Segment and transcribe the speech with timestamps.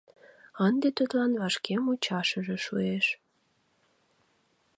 [0.67, 3.05] Ынде тудлан вашке мучашыже шуэш.